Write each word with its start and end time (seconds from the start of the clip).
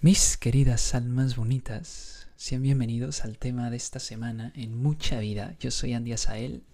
Mis 0.00 0.36
queridas 0.36 0.94
almas 0.94 1.36
bonitas, 1.36 2.28
sean 2.36 2.60
bienvenidos 2.60 3.24
al 3.24 3.38
tema 3.38 3.70
de 3.70 3.78
esta 3.78 3.98
semana 3.98 4.52
en 4.54 4.76
Mucha 4.76 5.20
Vida. 5.20 5.56
Yo 5.58 5.70
soy 5.70 5.94
Andy 5.94 6.12
Asael. 6.12 6.64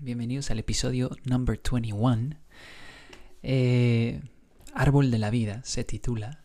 Bienvenidos 0.00 0.50
al 0.50 0.58
episodio 0.58 1.10
number 1.24 1.60
21. 1.70 2.30
Eh, 3.42 4.22
Árbol 4.72 5.10
de 5.10 5.18
la 5.18 5.28
Vida 5.28 5.60
se 5.64 5.84
titula. 5.84 6.44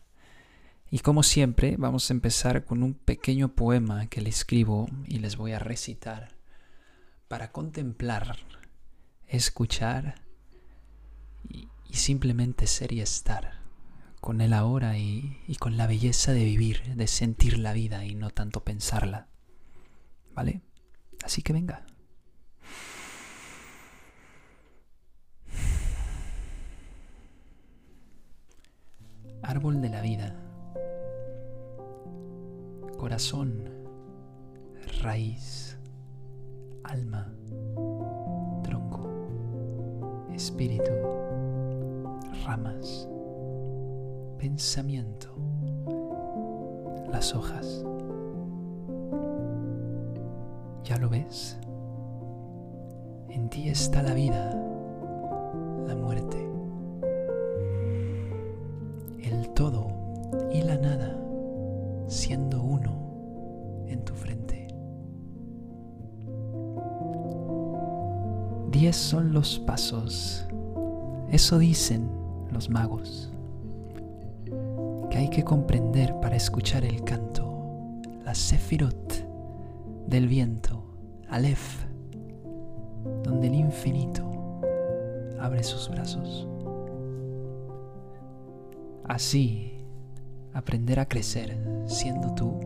Y 0.90 0.98
como 0.98 1.22
siempre, 1.22 1.76
vamos 1.78 2.10
a 2.10 2.12
empezar 2.12 2.66
con 2.66 2.82
un 2.82 2.92
pequeño 2.92 3.54
poema 3.54 4.06
que 4.08 4.20
le 4.20 4.28
escribo 4.28 4.86
y 5.06 5.20
les 5.20 5.36
voy 5.36 5.52
a 5.52 5.58
recitar 5.58 6.36
para 7.26 7.52
contemplar, 7.52 8.36
escuchar 9.26 10.16
y 11.48 11.94
simplemente 11.94 12.66
ser 12.66 12.92
y 12.92 13.00
estar 13.00 13.57
con 14.28 14.42
el 14.42 14.52
ahora 14.52 14.98
y, 14.98 15.38
y, 15.46 15.56
con 15.56 15.78
la 15.78 15.86
belleza 15.86 16.34
de 16.34 16.44
vivir, 16.44 16.82
de 16.96 17.06
sentir 17.06 17.56
la 17.56 17.72
vida 17.72 18.04
y 18.04 18.14
no 18.14 18.28
tanto 18.28 18.62
pensarla. 18.62 19.26
¿Vale? 20.34 20.60
Así 21.24 21.40
que 21.40 21.54
venga. 21.54 21.86
Árbol 29.40 29.80
de 29.80 29.88
la 29.88 30.02
vida. 30.02 30.36
Corazón. 32.98 33.64
Raíz. 35.00 35.78
Alma. 36.84 37.32
Tronco. 38.62 39.08
Espíritu. 40.34 40.92
Ramas 42.44 43.08
pensamiento, 44.38 45.34
las 47.10 47.34
hojas. 47.34 47.84
¿Ya 50.84 50.96
lo 50.96 51.08
ves? 51.08 51.58
En 53.28 53.50
ti 53.50 53.68
está 53.68 54.02
la 54.02 54.14
vida, 54.14 54.54
la 55.86 55.96
muerte, 55.96 56.38
el 59.22 59.50
todo 59.50 59.88
y 60.52 60.62
la 60.62 60.76
nada 60.78 61.18
siendo 62.06 62.62
uno 62.62 63.84
en 63.88 64.04
tu 64.04 64.14
frente. 64.14 64.68
Diez 68.70 68.96
son 68.96 69.32
los 69.32 69.58
pasos, 69.58 70.46
eso 71.28 71.58
dicen 71.58 72.08
los 72.52 72.70
magos 72.70 73.32
hay 75.18 75.28
que 75.30 75.42
comprender 75.42 76.14
para 76.20 76.36
escuchar 76.36 76.84
el 76.84 77.02
canto, 77.02 77.44
la 78.24 78.36
Sefirot 78.36 79.26
del 80.06 80.28
viento, 80.28 80.84
Aleph, 81.28 81.84
donde 83.24 83.48
el 83.48 83.54
infinito 83.54 84.22
abre 85.40 85.64
sus 85.64 85.88
brazos. 85.88 86.46
Así, 89.02 89.84
aprender 90.52 91.00
a 91.00 91.08
crecer 91.08 91.58
siendo 91.86 92.32
tú 92.34 92.60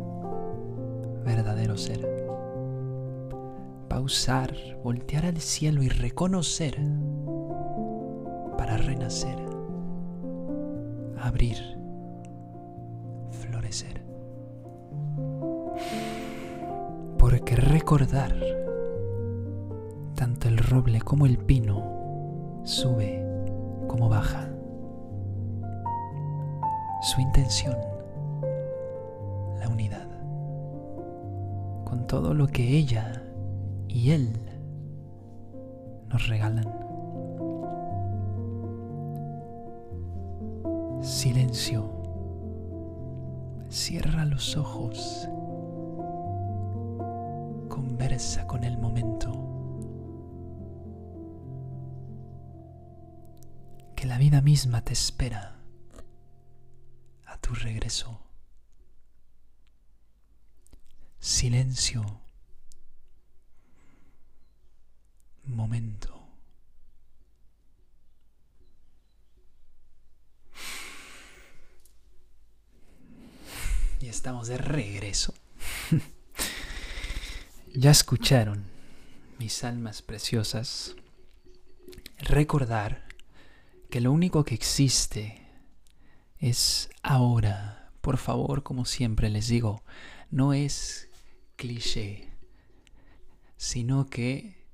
verdadero 1.25 1.79
ser. 1.79 2.07
Pausar, 3.89 4.55
voltear 4.85 5.25
al 5.25 5.41
cielo 5.41 5.83
y 5.83 5.89
reconocer 5.89 6.79
para 8.59 8.77
renacer. 8.77 9.39
Abrir 11.19 11.82
Porque 17.33 17.57
recordar, 17.57 18.35
tanto 20.15 20.49
el 20.49 20.59
roble 20.59 21.01
como 21.01 21.25
el 21.25 21.39
pino, 21.39 22.61
sube 22.63 23.25
como 23.89 24.11
baja. 24.11 24.51
Su 27.01 27.23
intención, 27.23 27.79
la 29.59 29.67
unidad, 29.67 30.07
con 31.87 32.07
todo 32.07 32.35
lo 32.35 32.49
que 32.49 32.77
ella 32.77 33.25
y 33.89 34.11
él 34.11 34.29
nos 36.11 36.29
regalan. 36.29 36.69
Silencio 41.01 42.03
Cierra 43.71 44.27
los 44.27 44.59
ojos. 44.59 45.31
Con 48.13 48.63
el 48.63 48.77
momento. 48.77 49.33
Que 53.97 54.05
la 54.05 54.19
vida 54.19 54.43
misma 54.43 54.85
te 54.85 54.93
espera 54.93 55.57
a 57.25 57.39
tu 57.39 57.55
regreso. 57.55 58.21
Silencio. 61.21 62.21
Momento. 65.47 66.29
Y 74.01 74.09
estamos 74.09 74.49
de 74.49 74.59
regreso. 74.59 75.33
ya 77.75 77.91
escucharon, 77.91 78.65
mis 79.39 79.65
almas 79.65 80.03
preciosas, 80.03 80.95
recordar 82.19 83.07
que 83.91 84.01
lo 84.01 84.13
único 84.13 84.45
que 84.45 84.55
existe 84.55 85.49
es 86.39 86.91
ahora. 87.03 87.91
Por 88.01 88.19
favor, 88.19 88.63
como 88.63 88.85
siempre 88.85 89.31
les 89.31 89.49
digo, 89.49 89.83
no 90.31 90.53
es 90.53 91.09
cliché, 91.57 92.29
sino 93.57 94.07
que 94.07 94.67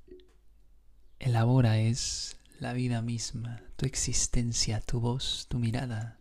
el 1.19 1.35
ahora 1.35 1.79
es 1.79 2.37
la 2.59 2.73
vida 2.73 3.01
misma, 3.01 3.61
tu 3.77 3.85
existencia, 3.85 4.81
tu 4.81 4.99
voz, 4.99 5.45
tu 5.47 5.57
mirada, 5.59 6.17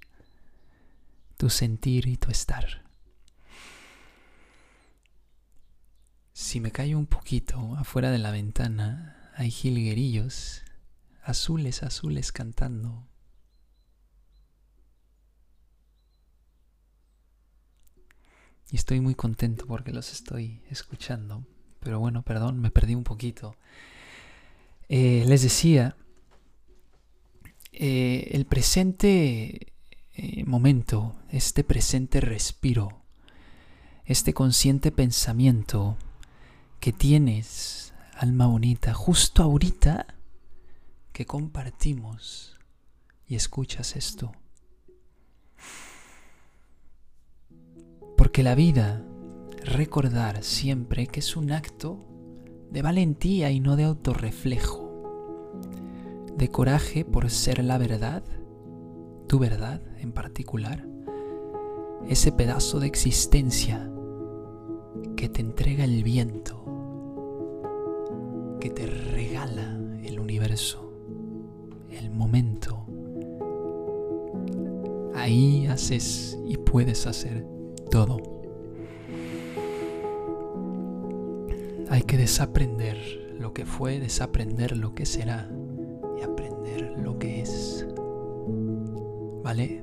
tu 1.36 1.50
sentir 1.50 2.06
y 2.06 2.16
tu 2.16 2.30
estar. 2.30 2.87
Si 6.40 6.60
me 6.60 6.70
callo 6.70 6.96
un 7.00 7.06
poquito 7.06 7.74
afuera 7.78 8.12
de 8.12 8.18
la 8.18 8.30
ventana, 8.30 9.32
hay 9.34 9.50
jilguerillos, 9.50 10.62
azules, 11.24 11.82
azules 11.82 12.30
cantando. 12.30 13.08
Y 18.70 18.76
estoy 18.76 19.00
muy 19.00 19.16
contento 19.16 19.66
porque 19.66 19.90
los 19.90 20.12
estoy 20.12 20.62
escuchando. 20.70 21.44
Pero 21.80 21.98
bueno, 21.98 22.22
perdón, 22.22 22.60
me 22.60 22.70
perdí 22.70 22.94
un 22.94 23.02
poquito. 23.02 23.56
Eh, 24.88 25.24
les 25.26 25.42
decía, 25.42 25.96
eh, 27.72 28.28
el 28.30 28.46
presente 28.46 29.72
eh, 30.14 30.44
momento, 30.44 31.20
este 31.30 31.64
presente 31.64 32.20
respiro, 32.20 33.02
este 34.04 34.32
consciente 34.32 34.92
pensamiento, 34.92 35.98
que 36.80 36.92
tienes, 36.92 37.92
alma 38.14 38.46
bonita, 38.46 38.94
justo 38.94 39.42
ahorita 39.42 40.06
que 41.12 41.26
compartimos 41.26 42.56
y 43.26 43.34
escuchas 43.34 43.96
esto. 43.96 44.32
Porque 48.16 48.42
la 48.42 48.54
vida, 48.54 49.04
recordar 49.64 50.42
siempre 50.42 51.06
que 51.06 51.20
es 51.20 51.36
un 51.36 51.52
acto 51.52 52.04
de 52.70 52.82
valentía 52.82 53.50
y 53.50 53.60
no 53.60 53.76
de 53.76 53.84
autorreflejo, 53.84 54.88
de 56.36 56.48
coraje 56.48 57.04
por 57.04 57.30
ser 57.30 57.64
la 57.64 57.78
verdad, 57.78 58.22
tu 59.26 59.38
verdad 59.38 59.82
en 59.98 60.12
particular, 60.12 60.86
ese 62.08 62.30
pedazo 62.32 62.78
de 62.80 62.86
existencia 62.86 63.90
que 65.16 65.28
te 65.28 65.40
entrega 65.40 65.84
el 65.84 66.02
viento, 66.04 66.67
te 68.70 68.86
regala 68.86 69.78
el 70.04 70.18
universo, 70.18 70.92
el 71.90 72.10
momento. 72.10 72.84
Ahí 75.14 75.66
haces 75.66 76.38
y 76.46 76.56
puedes 76.56 77.06
hacer 77.06 77.44
todo. 77.90 78.18
Hay 81.90 82.02
que 82.02 82.16
desaprender 82.16 82.96
lo 83.38 83.52
que 83.52 83.64
fue, 83.64 83.98
desaprender 83.98 84.76
lo 84.76 84.94
que 84.94 85.06
será 85.06 85.50
y 86.18 86.22
aprender 86.22 86.98
lo 86.98 87.18
que 87.18 87.40
es. 87.40 87.86
¿Vale? 89.42 89.82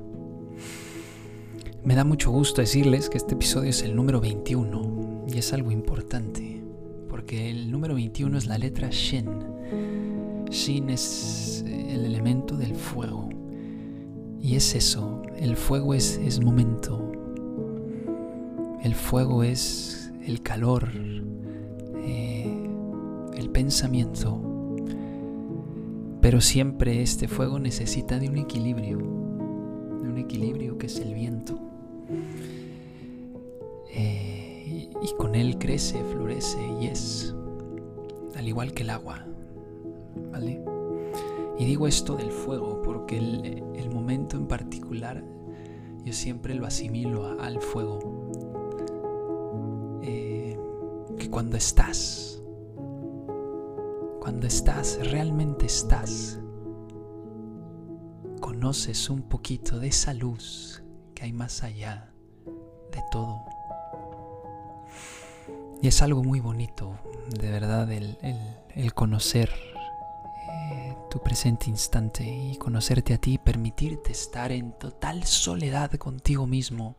Me 1.84 1.96
da 1.96 2.04
mucho 2.04 2.32
gusto 2.32 2.62
decirles 2.62 3.10
que 3.10 3.18
este 3.18 3.36
episodio 3.36 3.70
es 3.70 3.84
el 3.84 3.96
número 3.96 4.20
21 4.20 5.26
y 5.28 5.38
es 5.38 5.54
algo 5.54 5.72
importante, 5.72 6.55
porque 7.26 7.50
el 7.50 7.72
número 7.72 7.96
21 7.96 8.38
es 8.38 8.46
la 8.46 8.60
letra 8.60 8.90
Shin. 8.92 9.26
Shin 10.52 10.92
es 10.92 11.66
el 11.66 12.06
elemento 12.06 12.56
del 12.56 12.76
fuego. 12.76 13.30
Y 14.40 14.56
es 14.56 14.76
eso, 14.76 15.24
el 15.36 15.56
fuego 15.56 15.96
es, 15.96 16.20
es 16.20 16.40
momento. 16.40 17.12
El 18.84 18.94
fuego 18.94 19.42
es 19.42 20.12
el 20.24 20.44
calor, 20.44 20.88
eh, 22.04 22.70
el 23.36 23.50
pensamiento. 23.50 24.40
Pero 26.22 26.42
siempre 26.42 27.02
este 27.02 27.28
fuego 27.28 27.58
necesita 27.58 28.20
de 28.20 28.30
un 28.30 28.38
equilibrio, 28.38 29.00
de 29.00 30.10
un 30.10 30.18
equilibrio 30.20 30.78
que 30.78 30.86
es 30.86 31.00
el 31.00 31.16
viento. 31.16 31.60
Y, 35.06 35.14
con 35.18 35.36
él 35.36 35.60
crece, 35.60 36.04
florece 36.04 36.66
y 36.82 36.88
es, 36.88 37.36
al 38.36 38.48
igual 38.48 38.74
que 38.74 38.82
el 38.82 38.90
agua. 38.90 39.24
¿Vale? 40.32 40.64
Y 41.60 41.66
digo 41.66 41.88
esto 41.88 42.16
del 42.16 42.32
fuego 42.32 42.82
porque 42.82 43.18
el, 43.18 43.90
momento 43.92 44.36
en 44.36 44.48
particular 44.48 45.24
yo 46.04 46.12
siempre 46.12 46.56
lo 46.56 46.66
asimilo 46.66 47.40
al 47.40 47.62
fuego. 47.62 48.32
Eh, 50.02 50.58
que 51.20 51.30
cuando 51.30 51.56
estás, 51.56 52.42
cuando 54.20 54.48
estás, 54.48 55.00
realmente 55.12 55.68
estás, 55.68 56.40
conoces 58.42 59.10
un 59.12 59.22
poquito 59.22 59.80
de 59.80 59.88
esa 59.88 60.16
luz 60.16 60.84
que 61.14 61.26
hay 61.26 61.34
más 61.34 61.62
allá 61.62 62.15
Y 65.86 65.90
es 65.90 66.02
algo 66.02 66.24
muy 66.24 66.40
bonito, 66.40 66.98
de 67.30 67.52
verdad, 67.52 67.92
el, 67.92 68.18
el 68.74 68.94
conocer 68.96 69.52
tu 71.12 71.22
presente 71.22 71.70
instante 71.70 72.24
y 72.24 72.58
conocerte 72.58 73.14
a 73.14 73.20
ti 73.20 73.38
permitirte 73.38 74.12
estar 74.12 74.52
en 74.52 74.72
total 74.80 75.26
soledad 75.26 75.92
contigo 75.92 76.48
mismo 76.48 76.98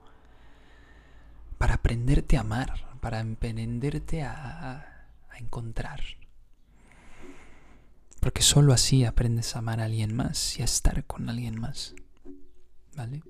para 1.58 1.74
aprenderte 1.74 2.36
a 2.36 2.42
amar, 2.42 2.96
para 3.00 3.18
emprenderte 3.18 4.22
a, 4.22 4.86
a 5.30 5.38
encontrar. 5.40 6.00
Porque 8.20 8.42
solo 8.42 8.72
así 8.72 9.04
aprendes 9.04 9.56
a 9.56 9.58
amar 9.58 9.80
a 9.80 9.86
alguien 9.86 10.14
más 10.14 10.60
y 10.60 10.62
a 10.62 10.64
estar 10.64 11.04
con 11.06 11.28
alguien 11.28 11.58
más. 11.58 11.96
¿Vale? 12.94 13.20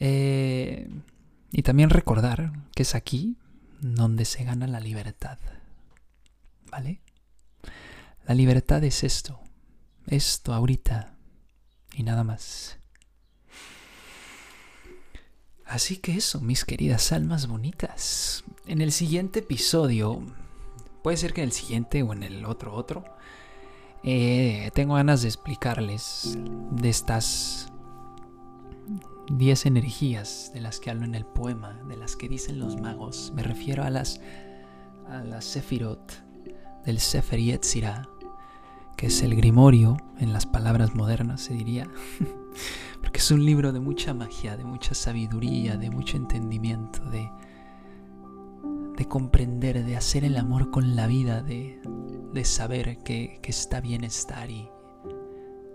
Eh, 0.00 0.88
y 1.50 1.62
también 1.62 1.90
recordar 1.90 2.50
que 2.74 2.80
es 2.80 2.94
aquí 2.94 3.36
donde 3.82 4.24
se 4.24 4.44
gana 4.44 4.66
la 4.66 4.80
libertad. 4.80 5.38
¿Vale? 6.70 7.00
La 8.26 8.34
libertad 8.34 8.82
es 8.84 9.02
esto, 9.02 9.40
esto 10.06 10.54
ahorita 10.54 11.14
y 11.94 12.04
nada 12.04 12.24
más. 12.24 12.78
Así 15.66 15.96
que 15.96 16.16
eso, 16.16 16.40
mis 16.40 16.64
queridas 16.64 17.12
almas 17.12 17.46
bonitas. 17.48 18.44
En 18.66 18.80
el 18.80 18.92
siguiente 18.92 19.40
episodio, 19.40 20.22
puede 21.02 21.16
ser 21.16 21.32
que 21.32 21.42
en 21.42 21.48
el 21.48 21.52
siguiente 21.52 22.02
o 22.02 22.12
en 22.12 22.22
el 22.22 22.44
otro 22.44 22.74
otro, 22.74 23.04
eh, 24.04 24.70
tengo 24.74 24.94
ganas 24.94 25.22
de 25.22 25.28
explicarles 25.28 26.36
de 26.72 26.88
estas 26.88 27.71
10 29.30 29.66
energías 29.66 30.50
de 30.54 30.60
las 30.60 30.80
que 30.80 30.90
hablo 30.90 31.04
en 31.04 31.14
el 31.14 31.24
poema, 31.24 31.80
de 31.88 31.96
las 31.96 32.16
que 32.16 32.28
dicen 32.28 32.58
los 32.58 32.80
magos. 32.80 33.32
Me 33.34 33.42
refiero 33.42 33.84
a 33.84 33.90
las 33.90 34.20
a 35.08 35.22
las 35.22 35.44
Sefirot 35.44 36.12
del 36.84 36.98
Sefer 36.98 37.38
Yetzirah, 37.38 38.08
que 38.96 39.06
es 39.06 39.22
el 39.22 39.34
Grimorio, 39.34 39.96
en 40.18 40.32
las 40.32 40.46
palabras 40.46 40.94
modernas 40.94 41.40
se 41.42 41.54
diría, 41.54 41.88
porque 43.02 43.18
es 43.18 43.30
un 43.30 43.44
libro 43.44 43.72
de 43.72 43.80
mucha 43.80 44.14
magia, 44.14 44.56
de 44.56 44.64
mucha 44.64 44.94
sabiduría, 44.94 45.76
de 45.76 45.90
mucho 45.90 46.16
entendimiento, 46.16 47.00
de, 47.10 47.30
de 48.96 49.08
comprender, 49.08 49.84
de 49.84 49.96
hacer 49.96 50.24
el 50.24 50.36
amor 50.36 50.70
con 50.70 50.96
la 50.96 51.06
vida, 51.06 51.42
de, 51.42 51.80
de 52.32 52.44
saber 52.44 52.98
que, 52.98 53.38
que, 53.42 53.50
está 53.50 53.80
bien 53.80 54.04
estar 54.04 54.50
y, 54.50 54.68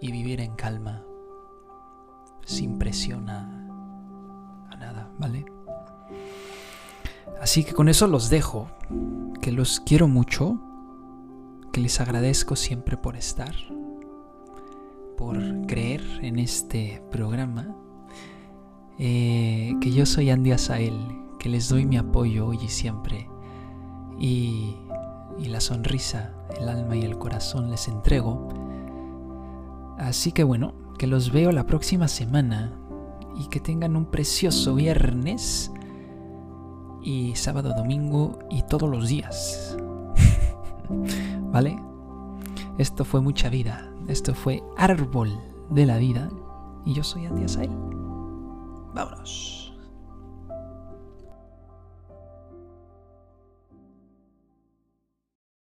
y, 0.02 0.12
vivir 0.12 0.42
en 0.42 0.56
calma, 0.56 1.06
sin 2.48 2.80
presión 2.80 3.30
a, 3.30 3.46
nada, 4.80 5.12
¿vale? 5.20 5.46
Así 7.40 7.64
que 7.64 7.74
con 7.74 7.88
eso 7.88 8.08
los 8.08 8.32
dejo, 8.32 8.68
que 9.42 9.52
los 9.52 9.80
quiero 9.80 10.08
mucho 10.08 10.60
les 11.80 12.00
agradezco 12.00 12.56
siempre 12.56 12.98
por 12.98 13.16
estar, 13.16 13.54
por 15.18 15.38
creer 15.68 16.02
en 16.22 16.40
este 16.40 17.02
programa, 17.12 17.76
eh, 19.00 19.76
que 19.82 19.92
yo 19.92 20.06
soy 20.06 20.30
Andy 20.30 20.52
Asael, 20.52 20.98
que 21.40 21.50
les 21.50 21.70
doy 21.70 21.86
mi 21.86 21.98
apoyo 21.98 22.48
hoy 22.48 22.60
y 22.64 22.70
siempre, 22.70 23.28
y, 24.20 24.76
y 25.38 25.46
la 25.46 25.62
sonrisa, 25.62 26.34
el 26.60 26.70
alma 26.70 26.96
y 26.96 27.04
el 27.04 27.18
corazón 27.18 27.70
les 27.70 27.88
entrego. 27.88 28.48
Así 29.98 30.32
que 30.32 30.44
bueno, 30.44 30.74
que 30.98 31.08
los 31.08 31.32
veo 31.32 31.52
la 31.52 31.66
próxima 31.66 32.08
semana 32.08 32.74
y 33.36 33.48
que 33.50 33.60
tengan 33.60 33.96
un 33.96 34.06
precioso 34.06 34.76
viernes 34.76 35.72
y 37.04 37.36
sábado, 37.36 37.74
domingo 37.76 38.40
y 38.50 38.64
todos 38.64 38.90
los 38.90 39.08
días. 39.08 39.78
¿Vale? 41.52 41.80
Esto 42.78 43.06
fue 43.06 43.22
mucha 43.22 43.50
vida. 43.50 43.92
Esto 44.08 44.34
fue 44.34 44.64
árbol 44.78 45.40
de 45.70 45.86
la 45.86 45.98
vida. 45.98 46.30
Y 46.86 46.94
yo 46.94 47.04
soy 47.04 47.26
Andy 47.26 47.44
Asael. 47.44 47.72
Vámonos. 48.94 49.67